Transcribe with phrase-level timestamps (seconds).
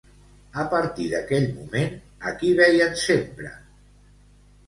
[0.61, 1.93] A partir d'aquell moment,
[2.31, 3.51] a qui veien sempre?